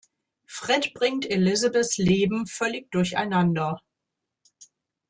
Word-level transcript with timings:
Fred 0.47 0.95
bringt 0.95 1.29
Elizabeths 1.29 1.99
Leben 1.99 2.47
völlig 2.47 2.89
durcheinander. 2.89 3.83